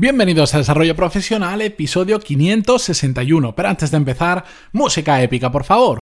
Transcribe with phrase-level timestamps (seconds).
[0.00, 3.56] Bienvenidos a Desarrollo Profesional, episodio 561.
[3.56, 5.98] Pero antes de empezar, música épica, por favor.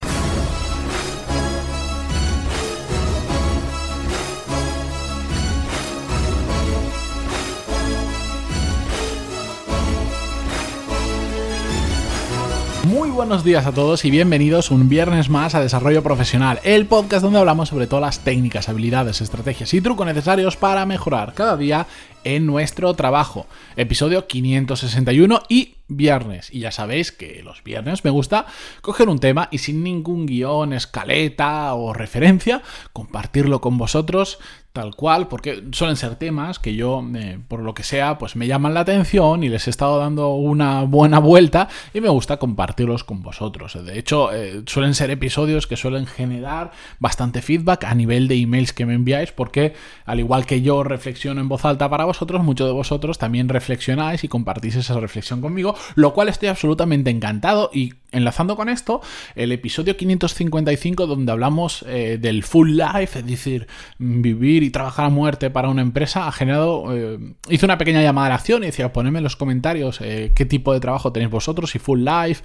[13.16, 17.38] Buenos días a todos y bienvenidos un viernes más a Desarrollo Profesional, el podcast donde
[17.38, 21.86] hablamos sobre todas las técnicas, habilidades, estrategias y trucos necesarios para mejorar cada día
[22.24, 23.46] en nuestro trabajo.
[23.76, 26.52] Episodio 561 y viernes.
[26.52, 28.44] Y ya sabéis que los viernes me gusta
[28.82, 34.40] coger un tema y sin ningún guion, escaleta o referencia, compartirlo con vosotros
[34.76, 38.46] tal cual, porque suelen ser temas que yo, eh, por lo que sea, pues me
[38.46, 43.02] llaman la atención y les he estado dando una buena vuelta y me gusta compartirlos
[43.02, 43.82] con vosotros.
[43.82, 48.74] De hecho, eh, suelen ser episodios que suelen generar bastante feedback a nivel de emails
[48.74, 49.72] que me enviáis, porque
[50.04, 54.24] al igual que yo reflexiono en voz alta para vosotros, muchos de vosotros también reflexionáis
[54.24, 59.00] y compartís esa reflexión conmigo, lo cual estoy absolutamente encantado y enlazando con esto,
[59.34, 63.66] el episodio 555 donde hablamos eh, del full life, es decir,
[63.98, 68.28] vivir y trabajar a muerte para una empresa, ha generado, eh, hice una pequeña llamada
[68.28, 71.70] de acción y decía, ponedme en los comentarios eh, qué tipo de trabajo tenéis vosotros,
[71.70, 72.42] si full life,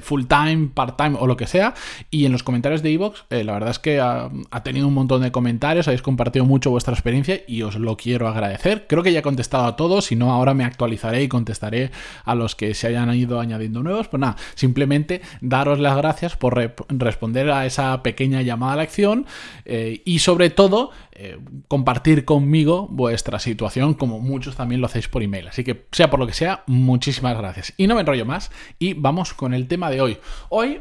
[0.00, 1.74] full time, part time o lo que sea,
[2.10, 5.22] y en los comentarios de Evox, la verdad es que ha, ha, tenido un montón
[5.22, 8.86] de comentarios, habéis compartido mucho vuestra experiencia y os lo quiero agradecer.
[8.88, 11.90] Creo que ya he contestado a todos, si no ahora me actualizaré y contestaré
[12.24, 14.95] a los que se hayan ido añadiendo nuevos, pues nada, simplemente
[15.40, 19.26] daros las gracias por responder a esa pequeña llamada a la acción
[19.64, 25.22] eh, y sobre todo eh, compartir conmigo vuestra situación como muchos también lo hacéis por
[25.22, 25.48] email.
[25.48, 27.74] Así que sea por lo que sea, muchísimas gracias.
[27.76, 30.18] Y no me enrollo más y vamos con el tema de hoy.
[30.48, 30.80] Hoy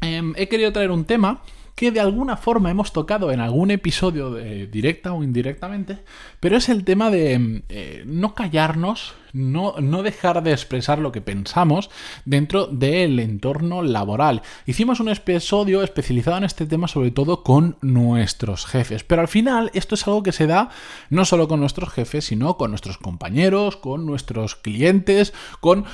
[0.00, 1.42] em, he querido traer un tema
[1.80, 6.00] que de alguna forma hemos tocado en algún episodio directa o indirectamente,
[6.38, 11.22] pero es el tema de eh, no callarnos, no, no, dejar de expresar lo que
[11.22, 11.88] pensamos
[12.26, 14.42] dentro del entorno laboral.
[14.66, 19.70] Hicimos un episodio especializado en este tema sobre todo con nuestros jefes, pero al final
[19.72, 20.68] esto es algo que se da
[21.08, 25.86] no solo con nuestros jefes, sino con nuestros compañeros, con nuestros clientes, con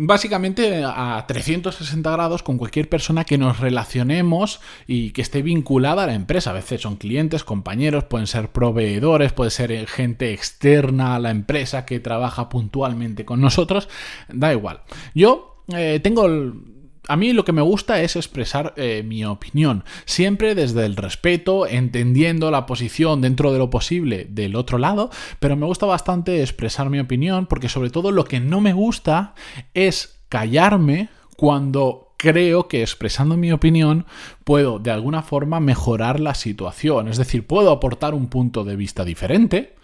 [0.00, 6.06] básicamente a 360 grados con cualquier persona que nos relacionemos y que esté vinculada a
[6.06, 6.50] la empresa.
[6.50, 11.84] A veces son clientes, compañeros, pueden ser proveedores, puede ser gente externa a la empresa
[11.84, 13.88] que trabaja puntualmente con nosotros,
[14.28, 14.82] da igual.
[15.14, 16.77] Yo eh, tengo el
[17.08, 21.66] a mí lo que me gusta es expresar eh, mi opinión, siempre desde el respeto,
[21.66, 25.10] entendiendo la posición dentro de lo posible del otro lado,
[25.40, 29.34] pero me gusta bastante expresar mi opinión porque sobre todo lo que no me gusta
[29.72, 34.04] es callarme cuando creo que expresando mi opinión
[34.44, 39.04] puedo de alguna forma mejorar la situación, es decir, puedo aportar un punto de vista
[39.04, 39.76] diferente,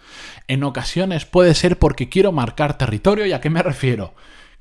[0.47, 4.13] en ocasiones puede ser porque quiero marcar territorio, ¿y a qué me refiero?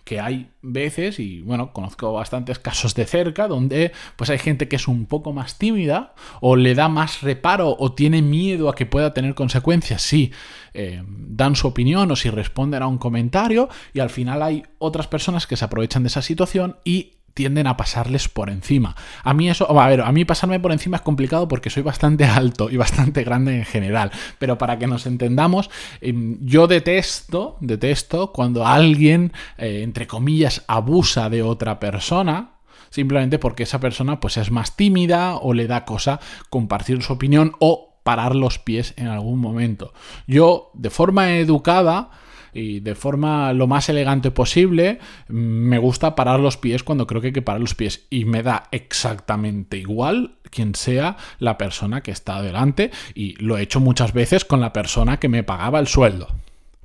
[0.04, 4.76] Que hay veces, y bueno, conozco bastantes casos de cerca, donde pues hay gente que
[4.76, 8.86] es un poco más tímida o le da más reparo o tiene miedo a que
[8.86, 10.02] pueda tener consecuencias.
[10.02, 10.30] Si
[10.74, 15.08] eh, dan su opinión o si responden a un comentario y al final hay otras
[15.08, 18.96] personas que se aprovechan de esa situación y tienden a pasarles por encima.
[19.22, 22.24] A mí eso, a ver, a mí pasarme por encima es complicado porque soy bastante
[22.24, 28.32] alto y bastante grande en general, pero para que nos entendamos, em, yo detesto, detesto
[28.32, 32.52] cuando alguien, eh, entre comillas, abusa de otra persona,
[32.90, 37.56] simplemente porque esa persona pues es más tímida o le da cosa compartir su opinión
[37.58, 39.92] o parar los pies en algún momento.
[40.28, 42.10] Yo, de forma educada,
[42.54, 47.28] y de forma lo más elegante posible, me gusta parar los pies cuando creo que
[47.28, 52.12] hay que parar los pies y me da exactamente igual quien sea la persona que
[52.12, 55.88] está delante y lo he hecho muchas veces con la persona que me pagaba el
[55.88, 56.28] sueldo.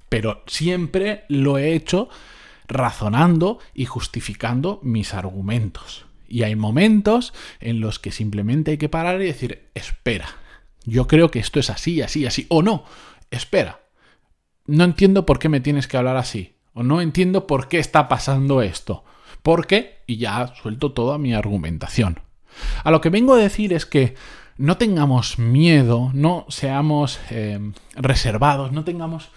[0.09, 2.09] Pero siempre lo he hecho
[2.67, 6.05] razonando y justificando mis argumentos.
[6.27, 10.29] Y hay momentos en los que simplemente hay que parar y decir, espera,
[10.85, 12.85] yo creo que esto es así, así, así, o no,
[13.31, 13.79] espera,
[14.69, 16.55] no entiendo por qué me tienes que hablar así.
[16.73, 19.03] O no entiendo por qué está pasando esto.
[19.41, 20.03] ¿Por qué?
[20.05, 22.19] Y ya suelto toda mi argumentación.
[22.83, 24.15] A lo que vengo a decir es que
[24.57, 27.59] no tengamos miedo, no seamos eh,
[27.95, 29.29] reservados, no tengamos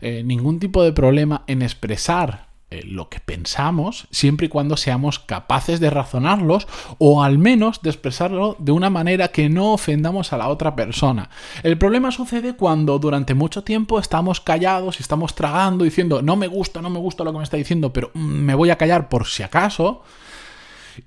[0.00, 5.18] eh, ningún tipo de problema en expresar eh, lo que pensamos, siempre y cuando seamos
[5.18, 6.68] capaces de razonarlos
[6.98, 11.30] o al menos de expresarlo de una manera que no ofendamos a la otra persona.
[11.64, 16.46] El problema sucede cuando durante mucho tiempo estamos callados y estamos tragando diciendo no me
[16.46, 19.08] gusta, no me gusta lo que me está diciendo, pero mm, me voy a callar
[19.08, 20.02] por si acaso.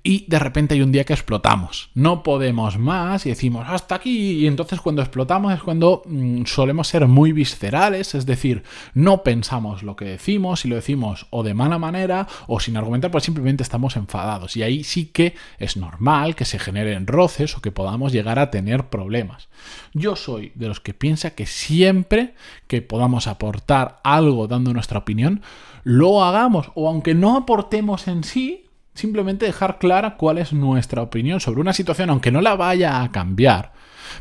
[0.02, 1.90] Y de repente hay un día que explotamos.
[1.94, 6.88] No podemos más y decimos hasta aquí y entonces cuando explotamos es cuando mm, solemos
[6.88, 8.62] ser muy viscerales, es decir,
[8.94, 13.10] no pensamos lo que decimos y lo decimos o de mala manera o sin argumentar,
[13.10, 17.62] pues simplemente estamos enfadados y ahí sí que es normal que se generen roces o
[17.62, 19.48] que podamos llegar a tener problemas.
[19.92, 22.34] Yo soy de los que piensa que siempre
[22.66, 25.42] que podamos aportar algo dando nuestra opinión,
[25.84, 28.63] lo hagamos o aunque no aportemos en sí,
[28.94, 33.12] simplemente dejar clara cuál es nuestra opinión sobre una situación, aunque no la vaya a
[33.12, 33.72] cambiar.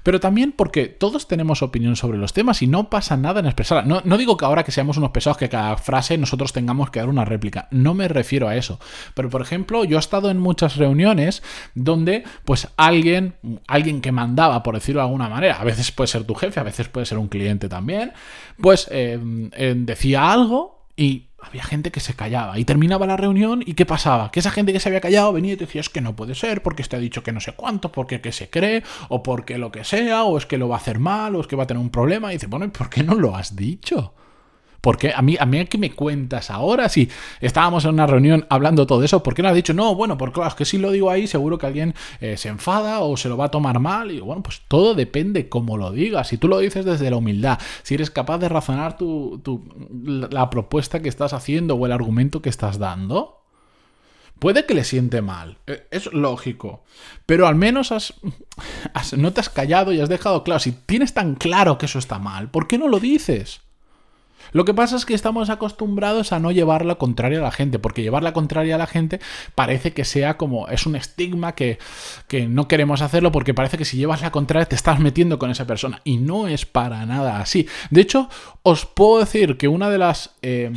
[0.02, 4.02] Pero también porque todos tenemos opinión sobre los temas y no pasa nada en expresarla.
[4.04, 7.10] No, digo que ahora que seamos unos pesados que cada frase nosotros tengamos que dar
[7.10, 7.68] una réplica.
[7.72, 8.80] No me refiero a eso.
[9.14, 11.44] Pero por ejemplo, yo he estado en muchas reuniones
[11.76, 13.36] donde pues alguien,
[13.68, 16.64] alguien que mandaba, por decirlo de alguna manera, a veces puede ser tu jefe, a
[16.64, 18.14] veces puede ser un cliente también,
[18.60, 19.20] pues eh,
[19.54, 23.86] eh, decía algo y había gente que se callaba y terminaba la reunión y ¿qué
[23.86, 24.32] pasaba?
[24.32, 26.36] Que esa gente que se había callado venía y te decía es que no puede
[26.36, 29.58] ser porque este ha dicho que no sé cuánto, porque que se cree o porque
[29.58, 31.64] lo que sea o es que lo va a hacer mal o es que va
[31.64, 34.14] a tener un problema y dice, bueno, ¿por qué no lo has dicho?
[34.84, 36.90] Porque a mí, a mí, ¿qué me cuentas ahora?
[36.90, 37.10] Si
[37.40, 39.74] estábamos en una reunión hablando todo eso, ¿por qué no has dicho?
[39.74, 42.50] No, bueno, porque claro, es que si lo digo ahí, seguro que alguien eh, se
[42.50, 44.12] enfada o se lo va a tomar mal.
[44.12, 46.28] Y bueno, pues todo depende cómo lo digas.
[46.28, 49.42] Si tú lo dices desde la humildad, si eres capaz de razonar tu,
[50.04, 53.40] la propuesta que estás haciendo o el argumento que estás dando,
[54.40, 56.84] Puede que le siente mal, eh, es lógico,
[57.26, 58.16] pero al menos has,
[59.16, 62.20] no te has callado y has dejado claro, si tienes tan claro que eso está
[62.20, 63.62] mal, ¿por qué no lo dices?
[64.52, 67.80] Lo que pasa es que estamos acostumbrados a no llevar la contraria a la gente,
[67.80, 69.20] porque llevar la contraria a la gente
[69.56, 71.80] parece que sea como, es un estigma que,
[72.28, 75.50] que no queremos hacerlo porque parece que si llevas la contraria te estás metiendo con
[75.50, 77.68] esa persona y no es para nada así.
[77.90, 78.30] De hecho,
[78.64, 80.36] os puedo decir que una de las...
[80.42, 80.72] Eh,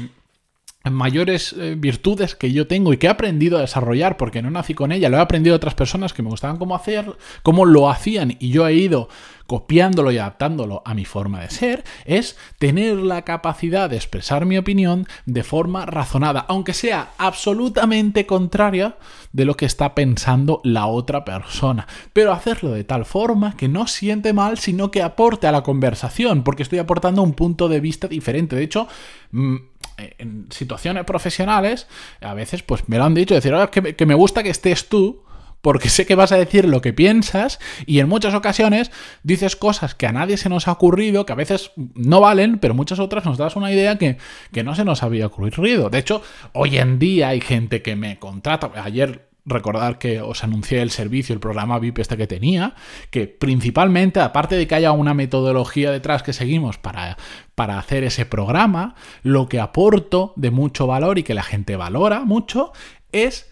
[0.90, 4.74] mayores eh, virtudes que yo tengo y que he aprendido a desarrollar porque no nací
[4.74, 7.90] con ella, lo he aprendido de otras personas que me gustaban cómo hacer, cómo lo
[7.90, 9.08] hacían y yo he ido
[9.46, 14.58] copiándolo y adaptándolo a mi forma de ser, es tener la capacidad de expresar mi
[14.58, 18.96] opinión de forma razonada, aunque sea absolutamente contraria
[19.32, 23.86] de lo que está pensando la otra persona, pero hacerlo de tal forma que no
[23.86, 28.08] siente mal, sino que aporte a la conversación, porque estoy aportando un punto de vista
[28.08, 28.56] diferente.
[28.56, 28.88] De hecho,
[29.32, 29.56] mm,
[29.98, 31.86] en situaciones profesionales,
[32.20, 35.22] a veces pues me lo han dicho, decir, que, que me gusta que estés tú,
[35.66, 38.92] porque sé que vas a decir lo que piensas y en muchas ocasiones
[39.24, 42.72] dices cosas que a nadie se nos ha ocurrido, que a veces no valen, pero
[42.72, 44.16] muchas otras nos das una idea que,
[44.52, 45.90] que no se nos había ocurrido.
[45.90, 46.22] De hecho,
[46.52, 48.70] hoy en día hay gente que me contrata.
[48.76, 52.76] Ayer recordar que os anuncié el servicio, el programa VIP este que tenía,
[53.10, 57.16] que principalmente, aparte de que haya una metodología detrás que seguimos para,
[57.56, 62.20] para hacer ese programa, lo que aporto de mucho valor y que la gente valora
[62.20, 62.70] mucho
[63.10, 63.50] es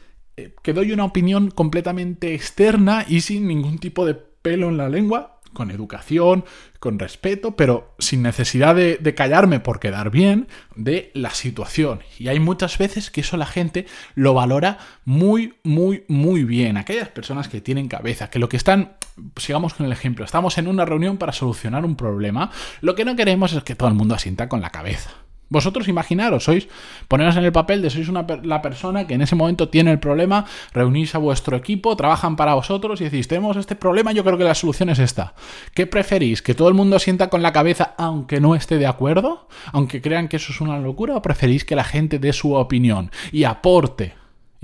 [0.62, 5.34] que doy una opinión completamente externa y sin ningún tipo de pelo en la lengua,
[5.54, 6.44] con educación,
[6.78, 12.00] con respeto, pero sin necesidad de, callarme por quedar bien de la situación.
[12.18, 16.76] Y hay muchas veces que eso la gente lo valora muy, muy, muy bien.
[16.76, 18.96] Aquellas personas que tienen cabeza, que lo que están,
[19.36, 22.50] sigamos con el ejemplo, estamos en una reunión para solucionar un problema,
[22.82, 25.10] lo que no queremos es que todo el mundo asienta con la cabeza.
[25.48, 26.68] Vosotros imaginaros, sois,
[27.06, 29.98] poneros en el papel de sois una, la persona que en ese momento tiene el
[29.98, 34.38] problema, reunís a vuestro equipo, trabajan para vosotros y decís, tenemos este problema, yo creo
[34.38, 35.34] que la solución es esta.
[35.74, 36.42] ¿Qué preferís?
[36.42, 39.48] ¿Que todo el mundo sienta con la cabeza aunque no esté de acuerdo?
[39.72, 41.16] ¿Aunque crean que eso es una locura?
[41.16, 44.14] ¿O preferís que la gente dé su opinión y aporte?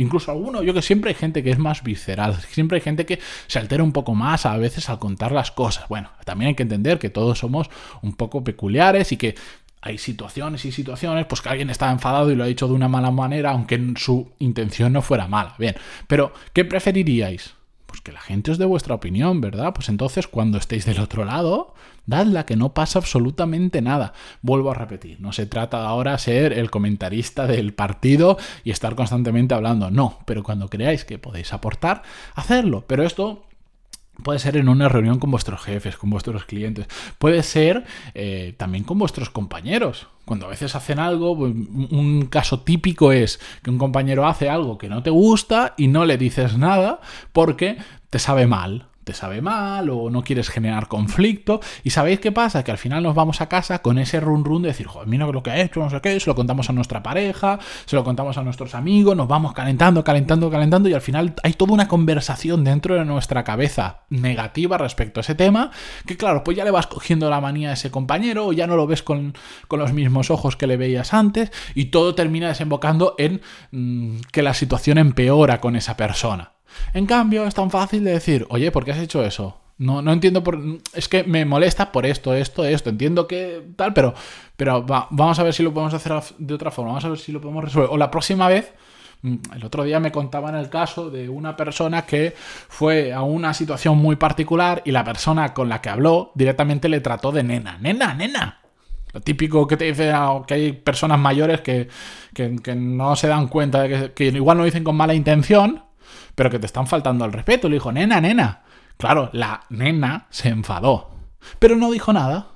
[0.01, 3.19] Incluso alguno, yo que siempre hay gente que es más visceral, siempre hay gente que
[3.49, 5.89] se altera un poco más a veces al contar las cosas.
[5.91, 7.69] Bueno, también hay que entender que todos somos
[8.01, 9.35] un poco peculiares y que
[9.83, 12.89] hay situaciones y situaciones, pues que alguien está enfadado y lo ha dicho de una
[12.89, 15.55] mala manera, aunque su intención no fuera mala.
[15.59, 15.75] Bien,
[16.07, 17.55] pero ¿qué preferiríais?
[17.87, 19.73] Pues que la gente os dé vuestra opinión, ¿verdad?
[19.75, 21.75] Pues entonces cuando estéis del otro lado,
[22.07, 24.13] dadla, que no pasa absolutamente nada.
[24.43, 29.55] Vuelvo a repetir, no se trata ahora ser el comentarista del partido y estar constantemente
[29.55, 32.03] hablando, no, pero cuando creáis que podéis aportar,
[32.35, 32.85] hacerlo.
[32.87, 33.43] Pero esto
[34.21, 36.87] Puede ser en una reunión con vuestros jefes, con vuestros clientes.
[37.19, 37.85] Puede ser
[38.15, 40.09] eh, también con vuestros compañeros.
[40.25, 44.79] Cuando a veces hacen algo, pues, un caso típico es que un compañero hace algo
[44.79, 47.01] que no te gusta y no le dices nada
[47.33, 47.79] porque
[48.11, 51.61] te sabe mal sabe mal o no quieres generar conflicto.
[51.85, 52.65] ¿Y sabéis qué pasa?
[52.65, 55.27] Que al final nos vamos a casa con ese run run de decir, joder, mira
[55.27, 58.05] lo que ha hecho, no sé qué, se lo contamos a nuestra pareja, se lo
[58.05, 61.89] contamos a nuestros amigos, nos vamos calentando, calentando, calentando y al final hay toda una
[61.89, 65.71] conversación dentro de nuestra cabeza negativa respecto a ese tema,
[66.07, 68.77] que claro, pues ya le vas cogiendo la manía a ese compañero o ya no
[68.77, 69.35] lo ves con,
[69.71, 73.41] los mismos ojos que le veías antes y todo termina desembocando en
[73.71, 76.53] mm, que la situación empeora con esa persona.
[76.95, 79.61] En cambio, es tan fácil de decir, oye, ¿por qué has hecho eso?
[79.81, 80.61] No, no entiendo por.
[80.93, 82.91] Es que me molesta por esto, esto, esto.
[82.91, 84.13] Entiendo que tal, pero,
[84.55, 86.91] pero vamos a ver si lo podemos hacer de otra forma.
[86.91, 87.89] Vamos a ver si lo podemos resolver.
[87.91, 88.75] O la próxima vez.
[89.23, 92.35] Mm, el otro día me contaban el caso de una persona que
[92.69, 97.01] fue a una situación muy particular y la persona con la que habló directamente le
[97.01, 97.79] trató de nena.
[97.79, 98.61] Nena, nena.
[99.13, 101.89] Lo típico que te dice ah, que hay personas mayores que,
[102.77, 105.85] no se dan cuenta de que, que, igual no dicen con mala intención,
[106.35, 107.69] pero que te están faltando al respeto.
[107.69, 108.63] Le dijo, nena, nena.
[108.97, 111.11] Claro, la nena se enfadó,
[111.59, 112.50] pero no dijo nada.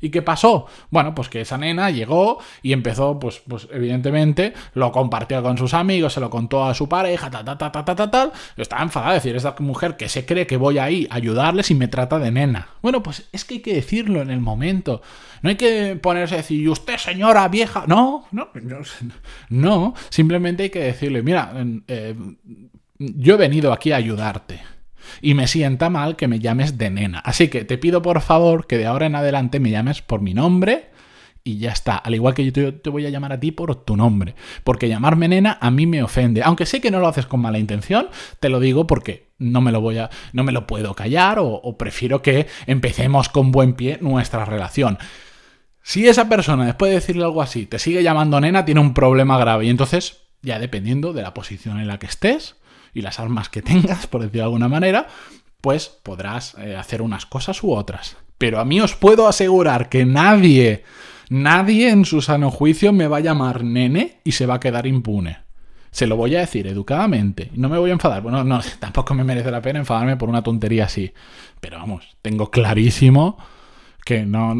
[0.00, 0.66] ¿Y qué pasó?
[0.90, 5.74] Bueno, pues que esa nena llegó y empezó, pues, pues evidentemente, lo compartió con sus
[5.74, 8.32] amigos, se lo contó a su pareja, ta, ta, ta, ta, ta, ta, tal.
[8.56, 11.74] Estaba enfadada, es decir, esta mujer que se cree que voy ahí a ayudarles y
[11.74, 12.68] me trata de nena.
[12.82, 15.02] Bueno, pues es que hay que decirlo en el momento.
[15.42, 17.84] No hay que ponerse a decir, ¿y usted, señora vieja?
[17.86, 18.78] No, no, no,
[19.48, 19.94] no.
[20.10, 21.52] Simplemente hay que decirle, mira,
[21.88, 22.14] eh,
[22.98, 24.60] yo he venido aquí a ayudarte
[25.20, 27.18] y me sienta mal que me llames de nena.
[27.20, 30.34] Así que te pido por favor que de ahora en adelante me llames por mi
[30.34, 30.90] nombre
[31.48, 31.96] y ya está.
[31.96, 34.34] Al igual que yo te, voy a llamar a ti por tu nombre.
[34.64, 36.42] Porque llamarme nena a mí me ofende.
[36.42, 39.72] Aunque sé que no lo haces con mala intención, te lo digo porque no me
[39.72, 40.10] lo voy a.
[40.32, 41.38] no me lo puedo callar.
[41.40, 44.98] O, prefiero que empecemos con buen pie nuestra relación.
[45.82, 49.38] Si esa persona, después de decirle algo así, te sigue llamando nena, tiene un problema
[49.38, 49.64] grave.
[49.64, 52.56] Y entonces, ya dependiendo de la posición en la que estés,
[52.98, 55.06] y las armas que tengas, por decirlo de alguna manera,
[55.60, 58.16] pues podrás eh, hacer unas cosas u otras.
[58.36, 60.84] Pero a mí os puedo asegurar que nadie,
[61.28, 64.86] nadie en su sano juicio me va a llamar nene y se va a quedar
[64.86, 65.38] impune.
[65.90, 67.50] Se lo voy a decir educadamente.
[67.54, 68.22] No me voy a enfadar.
[68.22, 71.12] Bueno, no, tampoco me merece la pena enfadarme por una tontería así.
[71.60, 73.38] Pero vamos, tengo clarísimo
[74.04, 74.56] que no,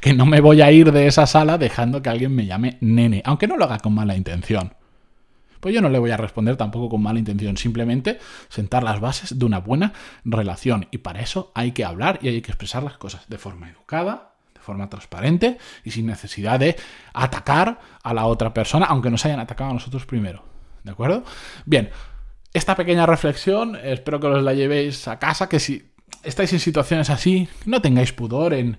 [0.00, 3.22] que no me voy a ir de esa sala dejando que alguien me llame nene.
[3.24, 4.74] Aunque no lo haga con mala intención.
[5.60, 9.38] Pues yo no le voy a responder tampoco con mala intención, simplemente sentar las bases
[9.38, 9.92] de una buena
[10.24, 10.88] relación.
[10.90, 14.32] Y para eso hay que hablar y hay que expresar las cosas de forma educada,
[14.54, 16.76] de forma transparente y sin necesidad de
[17.12, 20.44] atacar a la otra persona, aunque nos hayan atacado a nosotros primero.
[20.82, 21.24] ¿De acuerdo?
[21.66, 21.90] Bien,
[22.52, 25.89] esta pequeña reflexión, espero que os la llevéis a casa, que si
[26.22, 28.78] estáis en situaciones así, no tengáis pudor en,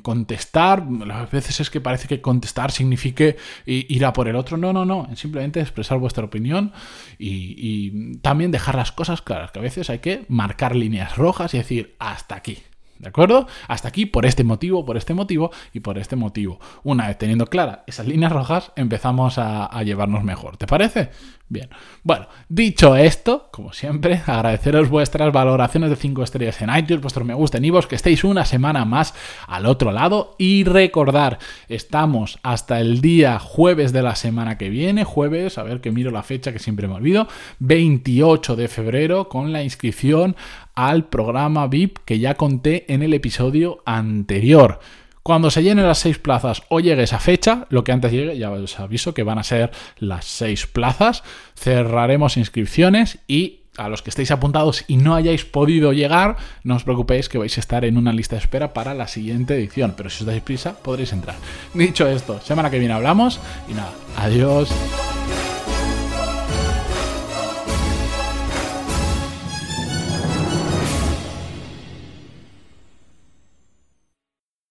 [0.00, 0.84] contestar.
[1.10, 3.36] A veces es que parece que contestar signifique
[3.66, 4.56] ir a por el otro.
[4.56, 5.08] No, no, no.
[5.16, 6.72] Simplemente expresar vuestra opinión
[7.18, 9.50] y también dejar las cosas claras.
[9.50, 12.58] Que a veces hay que marcar líneas rojas y decir hasta aquí.
[12.98, 13.46] ¿De acuerdo?
[13.68, 16.60] Hasta aquí por este motivo, por este motivo y por este motivo.
[16.84, 20.56] Una vez teniendo claras esas líneas rojas, empezamos a, llevarnos mejor.
[20.56, 21.10] ¿Te parece?
[21.54, 21.68] Bien.
[22.02, 27.32] Bueno, dicho esto, como siempre, agradeceros vuestras valoraciones de 5 estrellas en iTunes, vuestro me
[27.32, 29.14] gusta en iVoox, que estéis una semana más
[29.46, 35.04] al otro lado y recordar, estamos hasta el día jueves de la semana que viene,
[35.04, 37.28] jueves, a ver que miro la fecha que siempre me olvido,
[37.60, 40.34] 28 de febrero con la inscripción
[40.74, 44.80] al programa VIP que ya conté en el episodio anterior.
[45.24, 48.50] Cuando se llenen las seis plazas o llegue esa fecha, lo que antes llegue, ya
[48.50, 51.22] os aviso que van a ser las seis plazas,
[51.56, 56.84] cerraremos inscripciones y a los que estéis apuntados y no hayáis podido llegar, no os
[56.84, 60.10] preocupéis que vais a estar en una lista de espera para la siguiente edición, pero
[60.10, 61.36] si os dais prisa podréis entrar.
[61.72, 64.68] Dicho esto, semana que viene hablamos y nada, adiós.